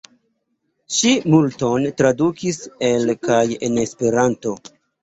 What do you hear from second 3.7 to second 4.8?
en Esperanto.